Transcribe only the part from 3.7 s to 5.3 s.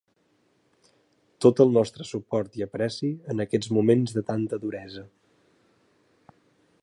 moments de tanta duresa.